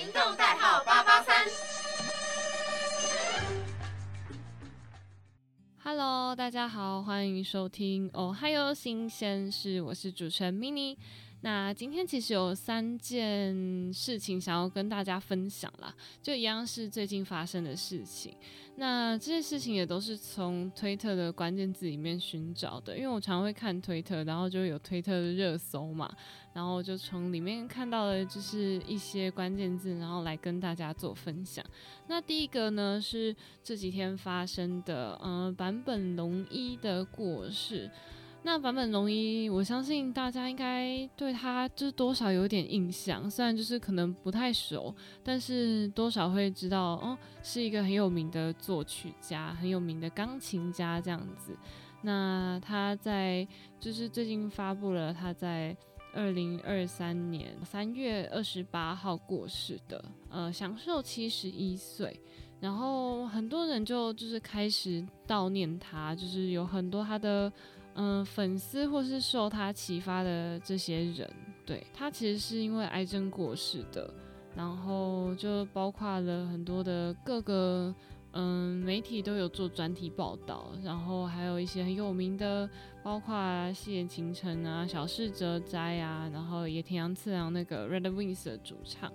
[0.00, 1.46] 行动代号八八三。
[5.84, 10.96] Hello，大家好，欢迎收听哦嗨哟新鲜事，我是主持人 mini。
[11.42, 18.34] 那今天其实有三件事情想要跟大家分享啦，就一样是最近发生的事情。
[18.76, 26.10] 那这些事情也都是从推特的关键字里面寻找的，因为我常会看推特，然后就有推特的热搜嘛，
[26.52, 31.64] 然后就从里面看到了就是一些关键字，然后来跟大家做分享。
[32.06, 33.34] 那第一个呢是
[33.64, 37.90] 这几天发生的，呃，坂本龙一的过世。
[38.42, 51.54] 那坂本龙一，我相信大家应该对他就是多少有点印象，虽然就是可能不太熟，但是多少会知道哦，是一个很有名的作曲家，很有名的钢琴家这样子。
[52.02, 53.46] 那他在
[53.78, 55.76] 就是最近发布了他在
[56.14, 62.18] 二零二三年三月二十八号过世的，呃，享受七十一岁。
[62.58, 67.52] 然后很多人就就是开始悼念他，就是有很多他的。
[68.02, 71.30] 嗯，粉丝或是受他启发的这些人，
[71.66, 74.10] 对他其实是因为癌症过世的，
[74.56, 77.94] 然后就包括了很多的各个
[78.32, 82.66] 嗯媒体都有做专题报道，然后还有一些很有名的，
[83.02, 89.12] 包括细野晴臣啊、小室哲哉啊，然后野田洋次郎那个 Red Wings 的主唱，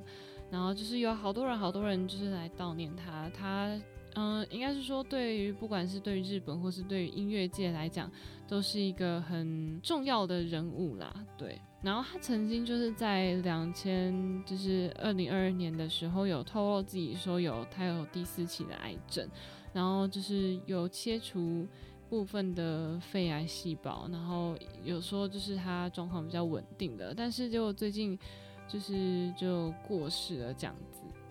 [0.52, 3.75] 然后就是有好多人，好多人就是来悼念他，他。
[4.16, 8.09] 嗯，应该是说，对于不管是对于日本或是对于音乐界来讲，
[8.47, 11.13] 都是一个很重要的人物啦。
[11.38, 19.30] 对，然后他曾经就是在两千，就是二零二二年的时候，有透露自己说有他有第四期的癌症，
[19.73, 21.67] 然后就是有切除
[22.09, 24.55] 部分的肺癌细胞，然后
[24.86, 28.17] 有说就是他状况比较稳定的，但是就最近
[28.66, 30.73] 就是就过世了这样。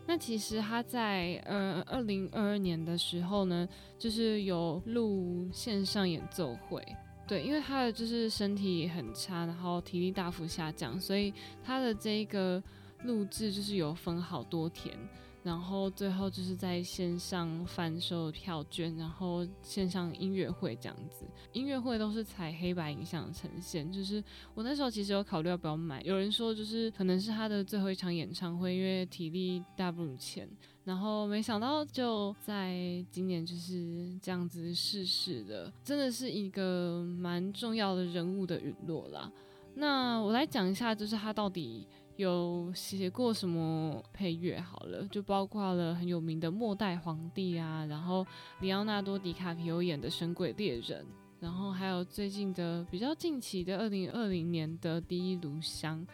[0.06, 3.66] 那其实他在呃二零二二年的时候呢，
[3.98, 6.84] 就是有录线上演奏会，
[7.26, 11.32] 对，因为他的就是身体很差，然后体力大幅下降，所以
[11.64, 12.62] 他的这个
[13.04, 14.94] 录制就是有分好多天。
[15.44, 21.26] 然后最后就是在线上贩售票券，然后线上音乐会这样子。
[21.52, 26.00] 音乐会都是采黑白影像呈现，就是我那时候其实有考虑要不要买。
[26.00, 30.48] 有人说就是可能是他的最后一场演唱会，因为体力大不如前。
[30.82, 39.30] 然后没想到就在今年就是这样子逝世的，真的是一个蛮重要的人物的陨落啦。
[39.74, 41.86] 那我来讲一下，就是他到底。
[42.16, 44.60] 有写过什么配乐？
[44.60, 48.26] 好了，就包括了很有名的《末代皇帝》啊，然后
[48.60, 51.02] 里奥纳多·迪卡皮欧演的《神鬼猎人》，
[51.40, 56.06] 然后还有最近的比较近期的二零二零年的《第一炉香》，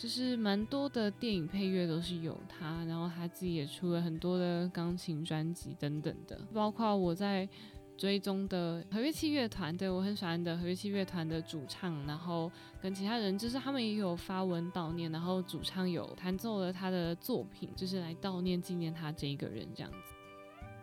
[0.00, 7.48] 就是蛮多的电影配乐都是有他，然后他自己也出了很多的钢琴专辑等等的，包括我在。
[7.98, 12.48] 追踪的和乐器乐团，对我很喜欢的和乐器乐团的主唱，然后
[12.80, 19.98] 跟其他人，就是他们也有发文悼念，然后主唱有弹奏了他的作品，就是来悼念纪念他这一个人这样子。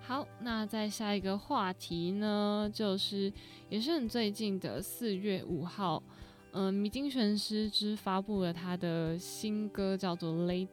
[0.02, 3.32] 好，那在下一个话题呢，就是
[3.70, 6.04] 也是很最近的四月五号，
[6.52, 10.68] 嗯，米津玄师之发布了他的新歌，叫做《Lady》。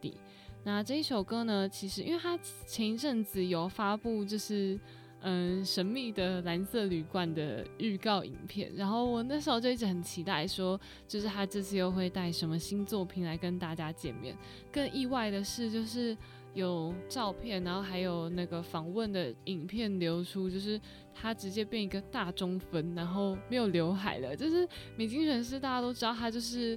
[0.65, 2.37] 那这一首歌呢，其实因为他
[2.67, 4.77] 前一阵子有发布，就是。
[5.25, 14.37] 嗯，神秘的蓝色旅馆的预告影片，然后我那时候就一直很期待，说就是他这次又会带什么新作品来跟大家见面。
[14.73, 16.17] 更意外的是，就是
[16.55, 20.81] 有照片，然后还有那个访问的影片流出，就是
[21.15, 24.35] 他直接变一个大中分，然后没有刘海了。
[24.35, 26.77] 就是米津玄师，大家都知道他就是，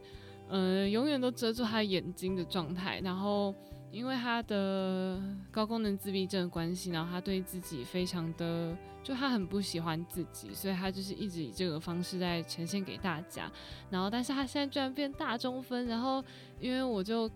[0.49, 3.51] 嗯，永远都遮住他眼睛的状态，然后。
[3.91, 13.51] 因为他的高功能自闭症关系，然后他对自己非常的，就他很不喜欢自己，所以他就是一直以这个方式在呈现给大家。
[13.89, 16.23] 然后，但是他现在居然变大中分，然后
[16.59, 17.29] 因为我就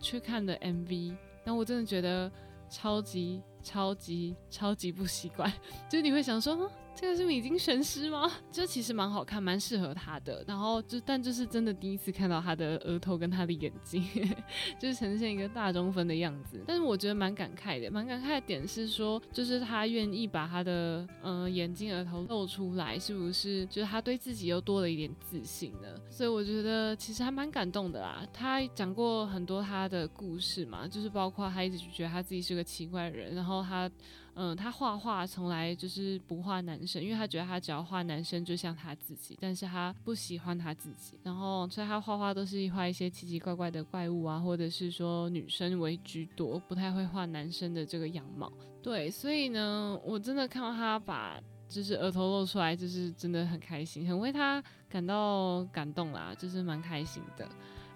[0.00, 2.30] 去看了 MV，然后我真的觉得
[2.70, 5.52] 超级超级超级不习惯，
[5.90, 6.70] 就是你会想说。
[7.00, 8.28] 这个是米津玄师吗？
[8.50, 10.44] 这其实蛮好看，蛮适合他的。
[10.48, 14.04] 然后就，但就是真的第一次看到他的额头跟他的眼睛，
[14.80, 16.60] 就是呈现一个大中分的样子。
[16.66, 23.64] 但是我觉得蛮感慨的，蛮感慨的点是说，就是他愿意把他的呃眼睛、额头露出来，是不是？
[23.66, 25.86] 就是他对自己又多了一点自信呢？
[26.10, 28.26] 所以我觉得其实还蛮感动的啦。
[28.32, 33.88] 他讲过很多他的故事嘛，就是包括他一直觉得他自己是个奇怪的人，然后他。
[34.40, 48.52] 嗯，他画画从来就是不画男生，因为他觉得他只要画男生就像他自己，但是他不喜欢他自己，然后所以他画画都是画一些奇奇怪怪的怪物啊，或者是说女生为居多，不太会画男生的这个样貌。
[48.80, 57.48] 对，所以呢，我真的看到他把就是额头露出来，就是真的很开心，很为他感到感动啦，就是蛮开心的。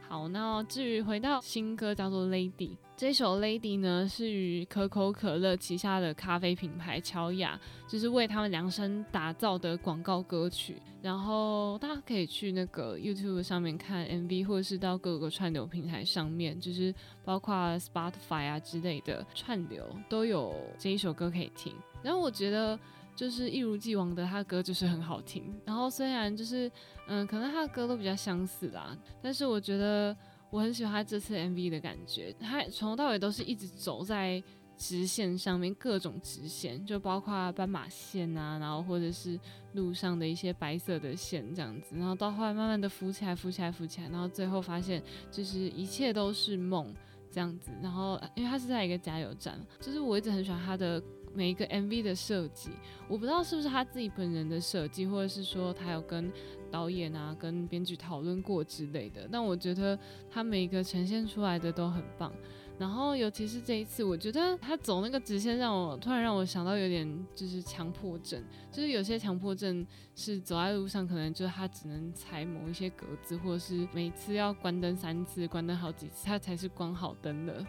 [0.09, 2.71] 好，那至于回到新歌叫做《Lady》，
[3.03, 7.59] 这首《Lady》呢是与可口可乐旗下的咖啡品牌乔雅，
[7.89, 10.81] 就是为他们量身打造的广告歌曲。
[11.03, 16.95] 然后大家可以去那个 YouTube 上面看 MV，或者是到各个串流平台上面，就是
[17.25, 21.75] 包括 Spotify 啊之类的串流都有这一首歌可以听。
[22.05, 22.79] 然后我觉得。
[23.15, 25.55] 就是一如既往的，他的歌就是很好听。
[25.67, 26.73] 然后虽然就是，
[27.07, 30.17] 嗯，可能他的歌都比较相似啦，但是我觉得
[30.53, 32.31] 我很喜欢他这次 MV 的感觉。
[32.39, 34.41] 他从头到尾都是一直走在
[34.77, 39.41] 直线上面，各种直线，就包括斑马线啊，然后或者是
[39.73, 41.97] 路上的一些白色的线这样子。
[41.97, 46.95] 然后到后来慢慢的浮起来，浮起来，浮起来，然后最后发现就是一切都是梦
[47.31, 47.71] 这样子。
[47.83, 51.03] 然后因为他是在一个加油站，就是我一直很喜欢他的。
[51.35, 52.71] 每一个 MV 的设计，
[53.09, 56.31] 我不知道是不是他自己本人的设计，或者是说他有跟
[56.71, 59.29] 导演啊、跟编剧讨论过之类的。
[59.31, 59.99] 但我觉得
[60.31, 62.33] 他每一个呈现出来的都很棒。
[62.79, 68.43] 然后尤其是这一次，我觉得他走那个直线，让我突然让我想到有点就是强迫症，
[68.73, 69.87] 就是有些强迫症
[70.17, 77.65] 是走在路上，可能就是他只能踩某一些格子，或者是每次要关灯三次，关灯好几次，他才是关好灯的。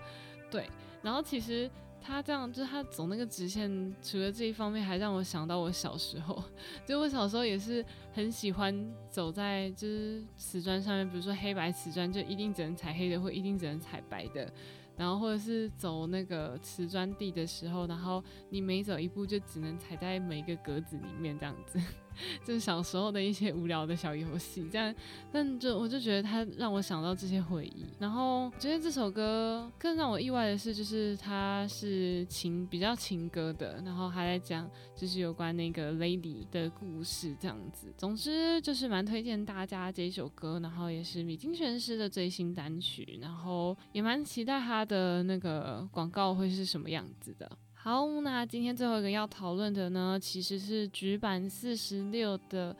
[0.49, 0.67] 对，
[1.01, 1.69] 然后其实。
[2.05, 6.43] 他这样就是他走那个直线，除了这一方面，还让我想到我小时候。
[6.85, 14.51] 就我小时候也是很喜欢走在就是瓷砖上面，比如说黑白瓷砖，就一定只能踩黑的，或一定只能踩白的。
[14.95, 21.79] 然后或者是走那个瓷砖地的时候，然后你每走一步就只能踩在每一个格子里面这样子。
[22.45, 24.93] 就是小时候的一些无聊的小游戏，这样，
[25.31, 27.85] 但就我就觉得它让我想到这些回忆。
[27.99, 37.93] 然后觉得这首歌更让我意外的是，就是它是情比较情歌的，然后还在讲就是有关那个 lady 的故事这样子。
[37.97, 47.49] 总之就是蛮推荐大家这一首歌，然后也是米津玄师的最新单曲，然后也蛮期待他的那个广告会是什么样子的。
[47.83, 52.73] 好，那今天最后一个要讨论的呢，其实是局版四十六的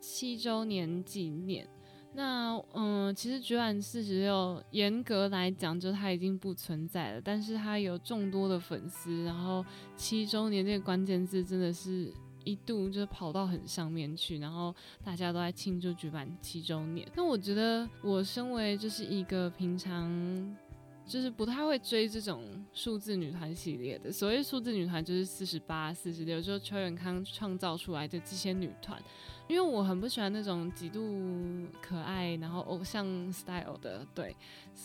[0.00, 1.64] 七周年纪念。
[2.12, 9.64] 那嗯，其实局版四十六严格来讲，就它已经不存在了，但是它有众多的粉丝，然后
[9.96, 12.12] 七周年这个关键字真的是
[12.42, 14.74] 一度就跑到很上面去，然后
[15.04, 17.08] 大家都在庆祝绝版七周年。
[17.14, 20.56] 那我觉得，我身为就是一个平常。
[21.08, 24.12] 就是不太会追这种数字女团系列的。
[24.12, 29.02] 所谓数字女团，就是四十八、四十六，就是邱元康创造出来的这些女团。
[29.48, 34.36] 因为我很不喜欢那种极度可爱，然后偶像 style 的，对。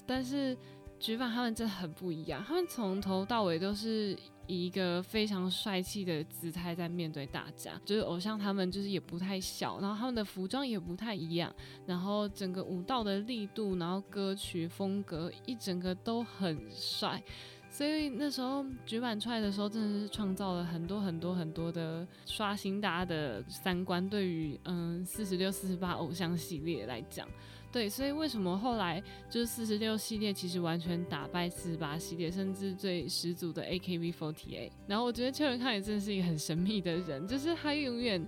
[0.08, 0.58] 但是
[1.00, 4.18] 菊版他们真的很不一样，他们从头到尾都是。
[4.48, 11.54] 以一个非常帅气的姿态在面对大家，就是偶像他们就是也不太小，然后他们的服装也不太一样，
[11.86, 17.22] 然后整个舞蹈的力度，然后歌曲风格一整个都很帅，
[17.70, 27.28] 所以那时候举版出来的时候，真的是创造了很多很多很多的刷新大家的三观，对于嗯四十六、四十八偶像系列来讲。
[27.74, 34.70] 对，所以为什么后来就是四十六系列其实完全打败四十八系列，甚至最十足的 AKB48。
[34.86, 38.24] 然后我觉得邱元康也真的是一个很神秘的人，就是他永远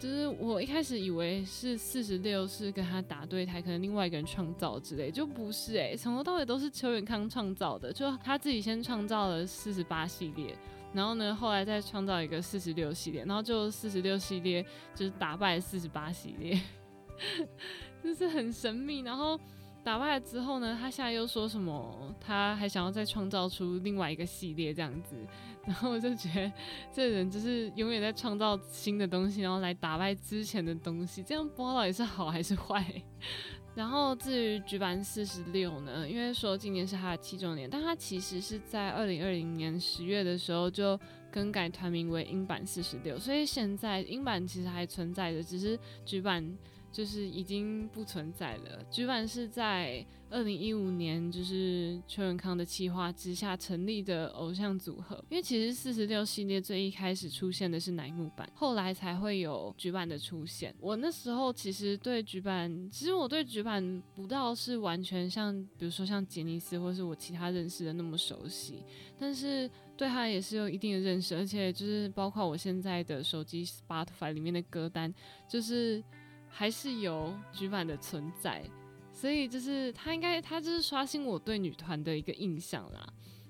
[0.00, 10.56] 就是我一开始以为是四十六是跟他打对台，可能另外一个人创造之类，就不是诶，从头到尾都是邱元康创造的，就他自己先创造了四十八系列，
[10.94, 16.58] 然后呢后来再创造一个四十六系列，然后就四十六系列就是打败四十八系列。
[18.02, 19.38] 就是很神秘，然后
[19.82, 22.14] 打败了之后呢，他现在又说什么？
[22.20, 25.16] 他还想要再创造出另外一个系列这样子，
[25.64, 26.52] 然后我就觉得
[26.92, 32.84] 这人就是永远在创造新的东西，然后来打败之前的东西，这样播到底是好还是坏。
[33.74, 40.98] 然后至于举版四十六呢，因为说今年是他的七周年，但他其实是在二零二零年十月的时候就
[41.30, 46.56] 更改团名为英版四十六，所以现在英版其实还存在的，只是举版。
[46.96, 48.82] 就是已经不存在了。
[48.90, 55.22] 局版是在二零一五年，就是邱永康的企划之下成立的偶像组合。
[55.28, 60.74] 因为其实四十六系列最一开始出现的是乃木坂，后来才会有局版的出现。
[60.80, 68.82] 我那时候其实对局版，其实我对局版不到是完全像，比如说像杰尼斯或是我其他认识的那么熟悉，
[69.18, 75.14] 但是对他也是有一定的认识，而且就是包括我现在的手机 Spotify 里面的歌单，
[75.46, 76.02] 就是
[76.58, 78.64] 还是有局版的存在。
[79.12, 83.06] 所以就是他应该，他就是刷新我对女团的一个印象啦。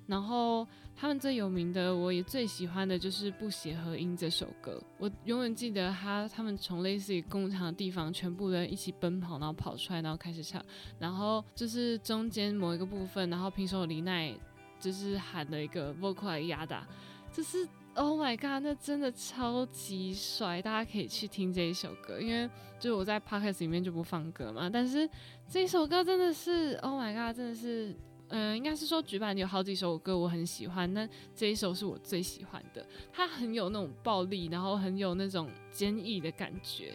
[0.08, 4.80] 然后他们最有名的，我也最喜欢的就是《不协和音》这首歌。
[4.98, 10.64] 我永远记得他，他们从类似于工厂的地方，全部人一起奔跑，然后跑出来，然后开始唱。
[10.98, 14.34] 然后就是中间某一个部分，然后平手李奈
[14.80, 16.84] 就是喊了一个 vocal 压打，
[17.32, 17.68] 就是。
[17.96, 20.60] Oh my god，那真的超级帅！
[20.60, 22.46] 大家可以去听这一首歌，因为
[22.78, 24.68] 就是我在 podcast 里面就不放歌嘛。
[24.70, 25.08] 但是
[25.48, 27.96] 这首歌真的是 Oh my god，真的是，
[28.28, 32.86] 嗯，应该是说举办有好几首歌我很喜欢，那这一首是我最喜欢的。
[33.10, 36.92] 它很有那种暴力，然后很有那种坚毅的感觉，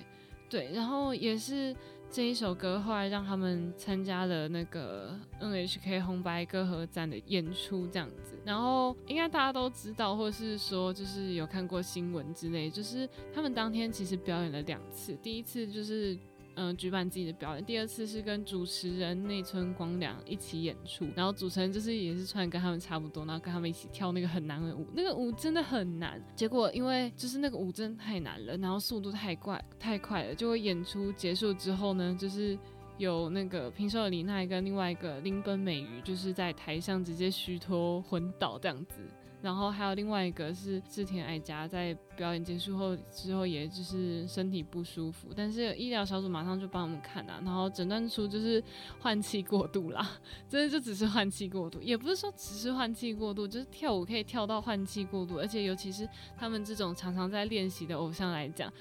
[0.47, 1.75] 对，然后也是。
[2.11, 8.37] 这一首歌后来让他们参加了那个 NHK 红白歌合战的演出，这样子。
[8.43, 16.17] 然后应该大家都知道，或是说就是有看过新闻之类，就是他们当天其实表演了两次，第一次就是。
[16.55, 17.63] 嗯，举办自己的表演。
[17.63, 24.85] 第二次是跟主持人内村光良一起演出，然后主持人就是也是穿跟他们差不多，然后跟他们一起跳那个很难的舞。
[24.93, 32.57] 那个舞真的很难，结果因为就是那个舞真的太难了，然后速度太快太快了，就会演出结束之后呢，就是
[32.97, 39.01] 有那个平手李奈跟另外一个林本美瑜，就是在台上直接虚脱昏倒这样子。
[39.41, 48.63] 然后还有另外一个是志田爱佳，在表演结束后之后，也就是身体不舒服，但是医疗小组马上就帮我们看啊，然后诊断出就是
[48.99, 50.11] 换气过度啦，
[50.47, 56.07] 真的就只是换气过度，也不是说只是换气过度，就是跳舞可以跳到换气过度，而且尤其是
[56.37, 58.71] 他们这种常常在练习的偶像来讲，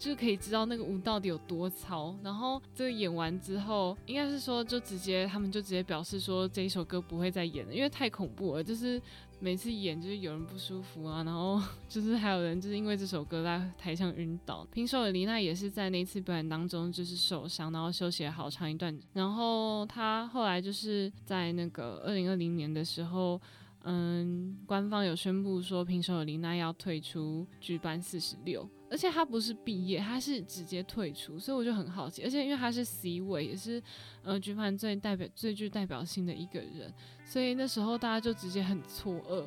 [0.00, 2.12] 就是可以知道那个舞到底有多糙。
[2.24, 9.00] 然后这个演完之后，应该是说就直接他们就直接表示说这一首歌不会再演了，因为太恐怖了，就是。
[9.42, 14.66] 每次演就是有人不舒服啊，然后 就是还有人就是因为这首歌在台上晕倒。
[14.70, 18.94] 平手的李娜也是在那次表演当中就是受伤，然后休息了好长一段。
[19.14, 23.40] 然后他后来就是在那个二零二零年的时候。
[23.84, 32.22] 嗯，官方有宣布说平手里奈要退出剧班四十六，而且他不是毕业，他是直接退出，所以我就很好奇。
[32.24, 33.82] 而且因为他是 C 位，也是
[34.22, 36.92] 呃举办最代表、最具代表性的一个人，
[37.24, 39.44] 所以那时候大家就直接很错愕，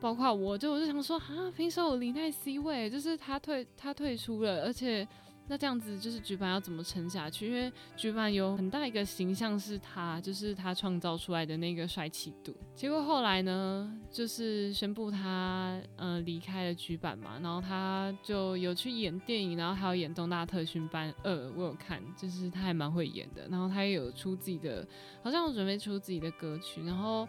[0.00, 5.06] 包括我就我就想说啊，凭什么林奈 C 位，就是他退他退出了，而且。
[5.48, 7.46] 那这样子就是局版要怎么撑下去？
[7.46, 12.52] 因为局版有很大一个形象是他，就是他创造出来的那个帅气度。
[12.74, 23.46] 结果后来呢，就是宣布他呃离开了局版嘛，然后他就有去演电影，然后还有演《东大特训班二》，我有看，就是他还蛮会演的。
[23.48, 24.84] 然后他也有出自己的，
[25.22, 26.82] 好像有准备出自己的歌曲。
[26.84, 27.28] 然后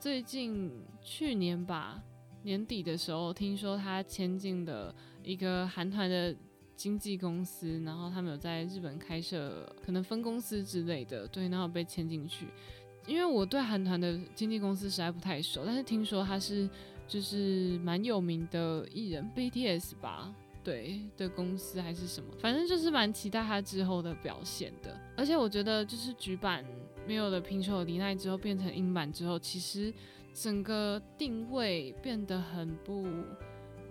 [0.00, 0.72] 最近
[1.02, 2.02] 去年吧
[2.44, 6.34] 年底的时候，听说他签进了一个韩团的。
[6.78, 12.46] 经纪公司，然后他们有在日本开设可能分公司之类的，对，然后被签进去。
[13.04, 16.70] 因为我对韩团的经纪公司实在不太熟，但是听说他是
[17.08, 20.32] 就是蛮有名的艺人 BTS 吧，
[20.62, 24.96] 对的公司还是什么，反正就是蛮期待他之后的表现的。
[25.16, 26.64] 而且我觉得就是局版
[27.08, 29.92] 没有了平手离奈之后变成英版之后，其实
[30.32, 33.04] 整个定位变得很不。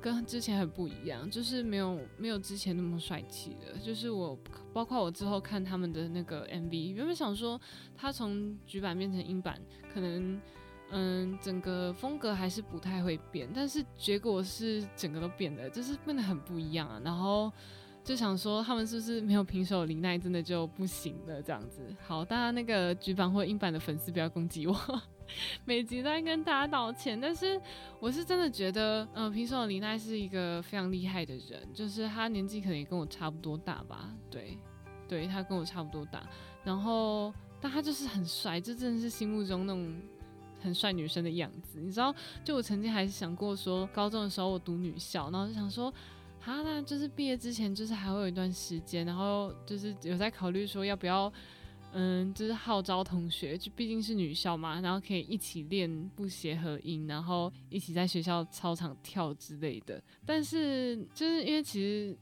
[0.01, 3.77] 跟之前很不一样，就是没有没有之前那么帅气的。
[3.79, 4.37] 就是我
[4.73, 7.59] 包括我之后看他们的那个 MV，原本想说
[7.95, 9.59] 他从局版变成英版，
[9.93, 10.39] 可能
[10.91, 17.01] 嗯整个风格还是不太会变，但是结果是整个都变了，就是变得很不一样啊。
[17.03, 17.51] 然后
[18.07, 21.81] 就想说他们是不是没有平手林奈真的就不行了这样子？
[22.01, 25.01] 好，大家那个局版或英版的粉丝不要攻击我。
[25.65, 27.59] 每集都在跟大家道歉，但是
[27.99, 34.57] 我是真的觉得，嗯，平手李奈是一个非常厉害的人，就是他年纪可能也跟我差不多大吧，对，
[35.05, 36.25] 对他跟我差不多大，
[36.63, 39.93] 然后但他就是很帅，这真的是心目中那种
[40.61, 42.15] 很帅女生的样子，你知道？
[42.45, 45.93] 就我曾经还是想过说，高中的时候我读女校，然后就想说，
[46.47, 51.31] 啊，那就是毕业之前就是还会有一段时间，然后就是有在考虑说要不要。
[51.93, 59.99] 嗯，就是号召同学，就毕竟是女校嘛，然后可以一起练不协和音，然后一起在学校操场跳之类的。
[60.25, 62.15] 但是就是因为其实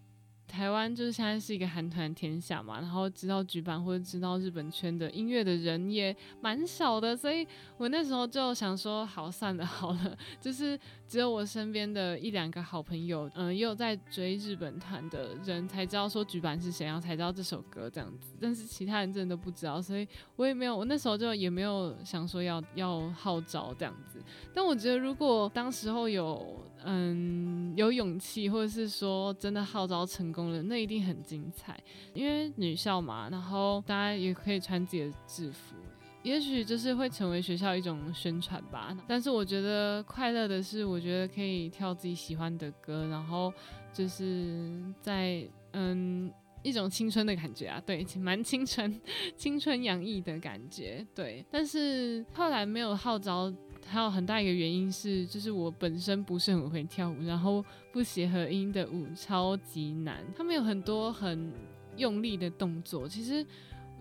[0.48, 7.46] 台湾就是现在是一个韩团天下嘛，然后知道举办或者知道日本圈的音乐的人也蛮少的，所以
[7.78, 24.20] 我那时候就想说，好算了好了，就是只有我身边的一两个好朋友，嗯，也有在追日本团的人才知道说举办是谁，然后才知道这首歌这样子，但是其他人真的都不知道，所以我也没有，我那时候就也没有想说要要号召这样子，
[24.54, 30.62] 但我觉得如果当时候有嗯有勇气，或者是说真的号召成功了。
[30.64, 31.78] 那一定很精彩，
[32.14, 35.76] 因为女校嘛，然后大家也可以穿自己的制服，
[36.22, 38.96] 也许就是会成为学校一种宣传吧。
[39.08, 43.52] 但是我觉得快乐的是，我觉得可以跳自己喜欢的歌，然后
[43.92, 49.02] 就是在嗯一种青春的感觉啊，对，蛮青春、
[49.36, 51.44] 青春洋溢的感觉，对。
[51.50, 53.52] 但是后来没有号召。
[53.88, 57.64] 还有很大一个原因是，就是我本身不是很会跳舞，然后
[57.94, 61.52] 不协和音的舞超级难，他们有很多很
[61.96, 63.08] 用力的动作。
[63.08, 63.46] 其实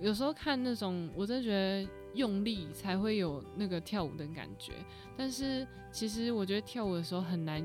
[0.01, 4.73] 有时候看那种，我真的觉得用力才会有那个跳舞的感觉。
[5.17, 7.63] 但是其实我觉得跳舞的时候很难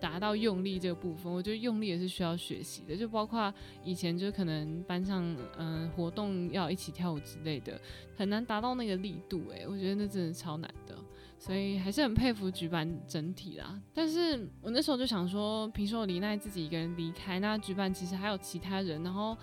[0.00, 2.96] 达到用力这个部分，我觉得用力也是需要学习的。
[2.96, 3.52] 就包括
[3.84, 7.78] 以前就可能班上嗯活动要一起跳舞之类的，
[8.16, 9.42] 很难达到那个力度。
[9.50, 10.96] 诶，我觉得那真的超难的。
[11.40, 19.34] 所以还是很佩服举办整体啦，但是我那时候就想说，平时我李奈自己一个人离开，那举办其实还有其他人，然后，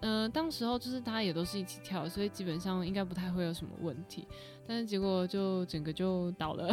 [0.00, 4.26] 嗯，当时候就是大家也都是一起跳，所以基本上应该不太会有什么问题，
[4.66, 6.68] 但是结果就整个就倒了，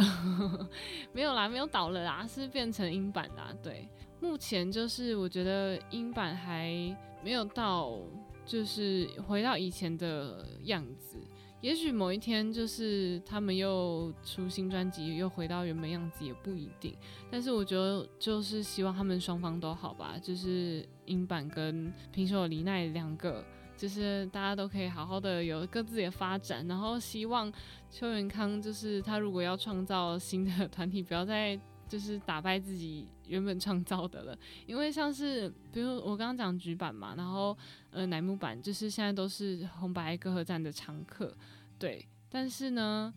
[1.14, 3.88] 没有啦，没有倒了啦，是变成英版啦，对，
[4.20, 6.74] 目前就是我觉得英版还
[7.22, 7.96] 没有到，
[8.44, 11.16] 就是回到以前的样子。
[11.62, 16.94] 也许某一天，就是他们又出新专辑，又回到原本样子，也不一定。
[17.30, 20.16] 但是我觉得，就是希望他们双方都好吧。
[20.22, 23.42] 就是英版跟平手李奈两个，
[23.76, 26.66] 就是大家都可以好好的有各自的发展。
[26.68, 27.50] 然后希望
[27.90, 34.38] 邱元康，就是他如果要创造新的团体，不要再就是打败自己原本创造的了。
[34.66, 37.56] 因为像是比如我刚刚讲局版嘛，然后。
[37.92, 41.34] 呃，乃木坂就是现在都是红白歌合战的常客，
[41.78, 42.06] 对。
[42.28, 43.10] 但是呢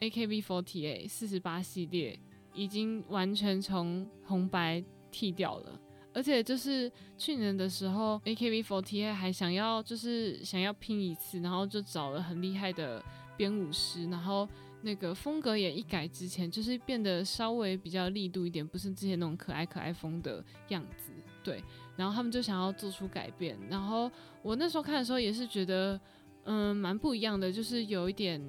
[0.00, 2.18] ，AKB48 四十八系列
[2.52, 5.80] 已经完全从红白剃掉了，
[6.12, 13.00] 而且就是去年的时候，AKB48 还想要就是想要拼一次，然后就找了很厉害的
[13.36, 14.48] 编舞师，然后
[14.84, 21.10] 那个风格也一改之前，就是变得稍微比较力度一点，不是之前那种可爱可爱风的样子，
[21.42, 21.62] 对。
[21.96, 24.10] 然后他们就想要做出改变，然后
[24.42, 25.98] 我那时候看的时候也是觉得，
[26.42, 28.42] 嗯，蛮不一样的，就是有一点，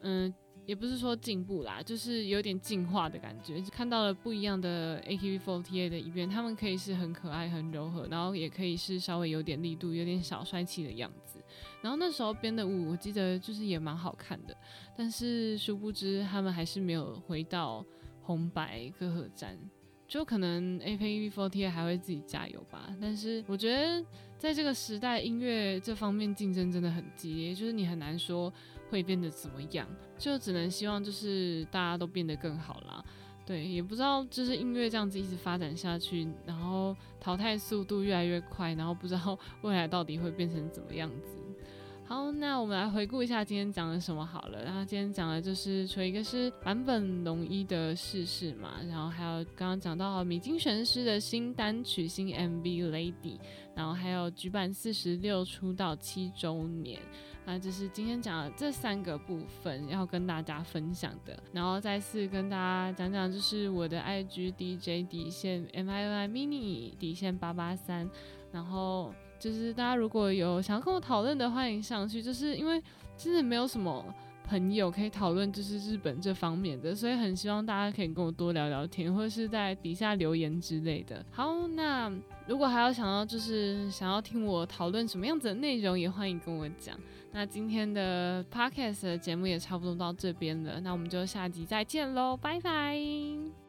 [0.00, 0.32] 嗯，
[0.64, 11.38] 也不是说进步啦，就是有点进化的感觉，看到了不一样的 AKB48 的一边，他们可以是很可爱、很柔和，然后也可以是稍微有点力度、有点小帅气的样子。
[11.84, 14.56] 然后那时候编的舞，我记得就是也蛮好看的，
[14.96, 17.84] 但是殊不知他们还是没有回到
[18.22, 19.54] 红白歌合战。
[20.08, 24.02] 就可能 A P B f o r t 还会自己加油吧，但是我觉得
[24.38, 28.50] 在这个时代，音乐这方面竞争真的很激烈，就是你很难说
[28.90, 29.86] 会变得怎么样，
[30.18, 33.04] 就只能希望就是大家都变得更好啦。
[33.44, 41.43] 对，也不知道就是音乐这样子一直发展下去，然后淘汰速度越来越快，然后不知道 未来到底会变成怎么样子。
[42.06, 44.62] 好，那我们来回顾一下今天讲了什么好了。
[44.62, 53.38] 然后今天讲的就是除了一个是坂本龙一的逝世嘛，然后还有刚刚讲到米津玄师的新单曲新 MV Lady，
[53.74, 57.00] 然后还有举办四十六出道七周年，
[57.46, 61.42] 那这是今天讲的这三个部分要跟大家分享的。
[61.52, 68.08] 然后再次跟大家讲讲，就是我的 IG DJ 底线 MIY Mini 底线八八三，
[68.52, 69.14] 然后。
[69.38, 72.22] 就是大家如果有想要跟我讨论的，欢迎上去。
[72.22, 72.82] 就是因为
[73.16, 74.04] 真的没有什么
[74.48, 81.24] 朋友可以讨论，就是日本这方面的，所以很希望大家可以跟我多聊聊天，或者是在底下留言之类的。
[81.30, 82.12] 好，那
[82.46, 86.98] 如果还有想要就是想要听我讨论什么样子的内容，也欢迎跟我讲。
[87.32, 93.63] 那今天的 podcast 节目也差不多到这边了，那我们就下集再见喽，拜拜。